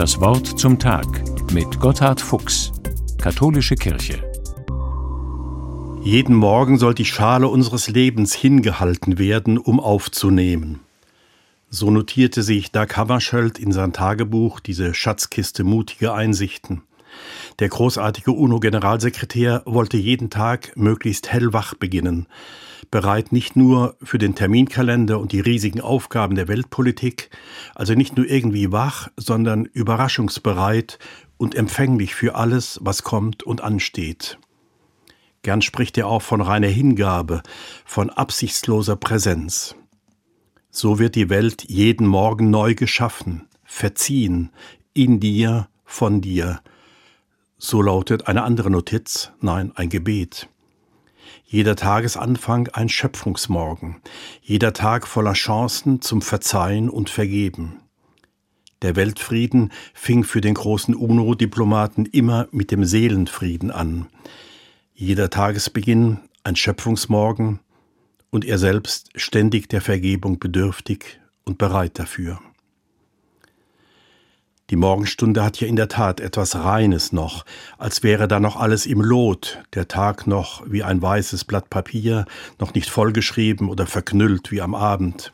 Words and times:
Das 0.00 0.18
Wort 0.18 0.58
zum 0.58 0.78
Tag 0.78 1.06
mit 1.52 1.78
Gotthard 1.78 2.22
Fuchs, 2.22 2.72
Katholische 3.18 3.74
Kirche. 3.74 4.24
Jeden 6.02 6.36
Morgen 6.36 6.78
soll 6.78 6.94
die 6.94 7.04
Schale 7.04 7.48
unseres 7.48 7.86
Lebens 7.86 8.32
hingehalten 8.32 9.18
werden, 9.18 9.58
um 9.58 9.78
aufzunehmen. 9.78 10.80
So 11.68 11.90
notierte 11.90 12.42
sich 12.42 12.72
Dag 12.72 12.96
Hammarskjöld 12.96 13.58
in 13.58 13.72
sein 13.72 13.92
Tagebuch 13.92 14.60
diese 14.60 14.94
Schatzkiste 14.94 15.64
mutiger 15.64 16.14
Einsichten. 16.14 16.80
Der 17.58 17.68
großartige 17.68 18.32
UNO-Generalsekretär 18.32 19.64
wollte 19.66 19.98
jeden 19.98 20.30
Tag 20.30 20.74
möglichst 20.76 21.30
hellwach 21.30 21.74
beginnen, 21.74 22.26
bereit 22.90 23.32
nicht 23.32 23.56
nur 23.56 23.96
für 24.02 24.18
den 24.18 24.34
Terminkalender 24.34 25.18
und 25.18 25.32
die 25.32 25.40
riesigen 25.40 25.80
Aufgaben 25.80 26.34
der 26.34 26.48
Weltpolitik, 26.48 27.30
also 27.74 27.94
nicht 27.94 28.16
nur 28.16 28.26
irgendwie 28.26 28.72
wach, 28.72 29.08
sondern 29.16 29.64
überraschungsbereit 29.66 30.98
und 31.36 31.54
empfänglich 31.54 32.14
für 32.14 32.34
alles, 32.34 32.78
was 32.82 33.02
kommt 33.02 33.42
und 33.42 33.62
ansteht. 33.62 34.38
Gern 35.42 35.62
spricht 35.62 35.96
er 35.96 36.06
auch 36.06 36.22
von 36.22 36.40
reiner 36.40 36.68
Hingabe, 36.68 37.42
von 37.84 38.10
absichtsloser 38.10 38.96
Präsenz. 38.96 39.74
So 40.70 40.98
wird 40.98 41.14
die 41.14 41.30
Welt 41.30 41.64
jeden 41.68 42.06
Morgen 42.06 42.50
neu 42.50 42.74
geschaffen, 42.74 43.48
verziehen, 43.64 44.50
in 44.92 45.18
dir, 45.18 45.68
von 45.84 46.20
dir. 46.20 46.60
So 47.58 47.82
lautet 47.82 48.28
eine 48.28 48.42
andere 48.42 48.70
Notiz, 48.70 49.32
nein, 49.40 49.72
ein 49.74 49.88
Gebet. 49.88 50.48
Jeder 51.44 51.76
Tagesanfang 51.76 52.68
ein 52.68 52.88
Schöpfungsmorgen, 52.88 53.96
jeder 54.40 54.72
Tag 54.72 55.06
voller 55.06 55.32
Chancen 55.32 56.00
zum 56.00 56.22
Verzeihen 56.22 56.88
und 56.88 57.10
Vergeben. 57.10 57.80
Der 58.82 58.96
Weltfrieden 58.96 59.72
fing 59.92 60.24
für 60.24 60.40
den 60.40 60.54
großen 60.54 60.94
UNO-Diplomaten 60.94 62.06
immer 62.06 62.48
mit 62.50 62.70
dem 62.70 62.84
Seelenfrieden 62.84 63.70
an. 63.70 64.06
Jeder 64.94 65.28
Tagesbeginn 65.28 66.18
ein 66.44 66.56
Schöpfungsmorgen 66.56 67.60
und 68.30 68.44
er 68.44 68.58
selbst 68.58 69.10
ständig 69.16 69.68
der 69.68 69.80
Vergebung 69.80 70.38
bedürftig 70.38 71.20
und 71.44 71.58
bereit 71.58 71.98
dafür. 71.98 72.40
Die 74.70 74.76
Morgenstunde 74.76 75.42
hat 75.42 75.60
ja 75.60 75.66
in 75.66 75.74
der 75.74 75.88
Tat 75.88 76.20
etwas 76.20 76.54
Reines 76.54 77.10
noch, 77.10 77.44
als 77.76 78.04
wäre 78.04 78.28
da 78.28 78.38
noch 78.38 78.54
alles 78.54 78.86
im 78.86 79.00
Lot, 79.00 79.58
der 79.74 79.88
Tag 79.88 80.28
noch 80.28 80.62
wie 80.64 80.84
ein 80.84 81.02
weißes 81.02 81.44
Blatt 81.44 81.70
Papier, 81.70 82.24
noch 82.60 82.72
nicht 82.72 82.88
vollgeschrieben 82.88 83.68
oder 83.68 83.88
verknüllt 83.88 84.52
wie 84.52 84.62
am 84.62 84.76
Abend, 84.76 85.32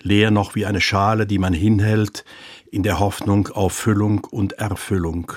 leer 0.00 0.30
noch 0.30 0.54
wie 0.54 0.64
eine 0.64 0.80
Schale, 0.80 1.26
die 1.26 1.38
man 1.38 1.52
hinhält, 1.52 2.24
in 2.70 2.82
der 2.82 3.00
Hoffnung 3.00 3.48
auf 3.48 3.74
Füllung 3.74 4.24
und 4.24 4.54
Erfüllung. 4.54 5.32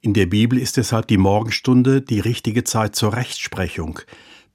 In 0.00 0.12
der 0.12 0.26
Bibel 0.26 0.58
ist 0.58 0.78
deshalb 0.78 1.06
die 1.06 1.18
Morgenstunde 1.18 2.02
die 2.02 2.20
richtige 2.20 2.64
Zeit 2.64 2.96
zur 2.96 3.12
Rechtsprechung. 3.12 4.00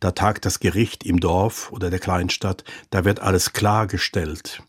Da 0.01 0.11
tagt 0.11 0.45
das 0.45 0.59
Gericht 0.59 1.05
im 1.05 1.21
Dorf 1.21 1.71
oder 1.71 1.89
der 1.89 1.99
Kleinstadt, 1.99 2.65
da 2.89 3.05
wird 3.05 3.21
alles 3.21 3.53
klargestellt. 3.53 4.63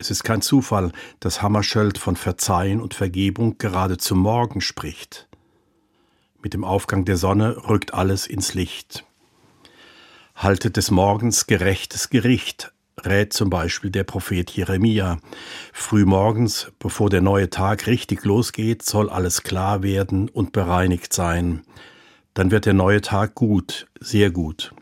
Es 0.00 0.10
ist 0.10 0.24
kein 0.24 0.40
Zufall, 0.40 0.92
dass 1.20 1.42
Hammarskjöld 1.42 1.98
von 1.98 2.16
Verzeihen 2.16 2.80
und 2.80 2.94
Vergebung 2.94 3.58
gerade 3.58 3.98
zum 3.98 4.20
Morgen 4.20 4.62
spricht. 4.62 5.28
Mit 6.42 6.54
dem 6.54 6.64
Aufgang 6.64 7.04
der 7.04 7.18
Sonne 7.18 7.68
rückt 7.68 7.92
alles 7.92 8.26
ins 8.26 8.54
Licht. 8.54 9.04
Haltet 10.34 10.78
des 10.78 10.90
Morgens 10.90 11.46
gerechtes 11.46 12.08
Gericht, 12.08 12.72
rät 13.04 13.34
zum 13.34 13.50
Beispiel 13.50 13.90
der 13.90 14.04
Prophet 14.04 14.50
Jeremia. 14.50 15.18
Frühmorgens, 15.74 16.72
bevor 16.78 17.10
der 17.10 17.20
neue 17.20 17.50
Tag 17.50 17.86
richtig 17.86 18.24
losgeht, 18.24 18.82
soll 18.82 19.10
alles 19.10 19.42
klar 19.42 19.82
werden 19.82 20.30
und 20.30 20.52
bereinigt 20.52 21.12
sein. 21.12 21.60
Dann 22.32 22.50
wird 22.50 22.64
der 22.64 22.72
neue 22.72 23.02
Tag 23.02 23.34
gut, 23.34 23.86
sehr 24.00 24.30
gut 24.30 24.72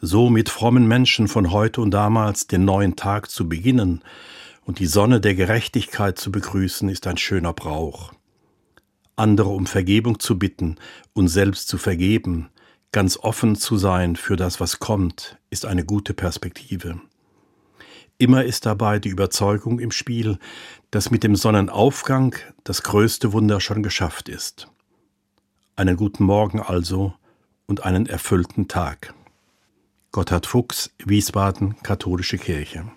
so 0.00 0.30
mit 0.30 0.48
frommen 0.48 0.88
Menschen 0.88 1.28
von 1.28 1.50
heute 1.50 1.80
und 1.80 1.90
damals 1.90 2.46
den 2.46 2.64
neuen 2.64 2.96
Tag 2.96 3.30
zu 3.30 3.48
beginnen 3.48 4.02
und 4.64 4.78
die 4.78 4.86
Sonne 4.86 5.20
der 5.20 5.34
Gerechtigkeit 5.34 6.18
zu 6.18 6.32
begrüßen, 6.32 6.88
ist 6.88 7.06
ein 7.06 7.16
schöner 7.16 7.52
Brauch. 7.52 8.12
Andere 9.16 9.50
um 9.50 9.66
Vergebung 9.66 10.18
zu 10.18 10.38
bitten 10.38 10.76
und 11.12 11.28
selbst 11.28 11.68
zu 11.68 11.76
vergeben, 11.76 12.48
ganz 12.92 13.18
offen 13.18 13.56
zu 13.56 13.76
sein 13.76 14.16
für 14.16 14.36
das, 14.36 14.60
was 14.60 14.78
kommt, 14.78 15.38
ist 15.50 15.66
eine 15.66 15.84
gute 15.84 16.14
Perspektive. 16.14 17.00
Immer 18.16 18.44
ist 18.44 18.66
dabei 18.66 18.98
die 18.98 19.08
Überzeugung 19.08 19.80
im 19.80 19.90
Spiel, 19.90 20.38
dass 20.90 21.10
mit 21.10 21.24
dem 21.24 21.36
Sonnenaufgang 21.36 22.34
das 22.64 22.82
größte 22.82 23.32
Wunder 23.32 23.60
schon 23.60 23.82
geschafft 23.82 24.28
ist. 24.28 24.68
Einen 25.76 25.96
guten 25.96 26.24
Morgen 26.24 26.60
also 26.60 27.14
und 27.66 27.84
einen 27.84 28.06
erfüllten 28.06 28.68
Tag. 28.68 29.14
Gotthard 30.12 30.46
Fuchs, 30.46 30.90
Wiesbaden, 31.04 31.76
Katholische 31.84 32.36
Kirche. 32.36 32.90